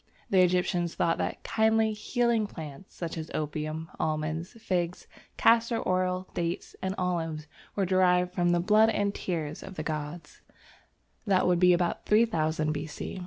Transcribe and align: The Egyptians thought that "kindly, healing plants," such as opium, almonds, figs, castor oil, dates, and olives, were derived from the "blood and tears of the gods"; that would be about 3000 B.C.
The 0.31 0.41
Egyptians 0.41 0.95
thought 0.95 1.19
that 1.19 1.43
"kindly, 1.43 1.93
healing 1.93 2.47
plants," 2.47 2.95
such 2.95 3.19
as 3.19 3.29
opium, 3.35 3.91
almonds, 3.99 4.53
figs, 4.53 5.05
castor 5.37 5.87
oil, 5.87 6.27
dates, 6.33 6.75
and 6.81 6.95
olives, 6.97 7.45
were 7.75 7.85
derived 7.85 8.33
from 8.33 8.49
the 8.49 8.59
"blood 8.59 8.89
and 8.89 9.13
tears 9.13 9.61
of 9.61 9.75
the 9.75 9.83
gods"; 9.83 10.41
that 11.27 11.45
would 11.45 11.59
be 11.59 11.71
about 11.73 12.07
3000 12.07 12.71
B.C. 12.71 13.19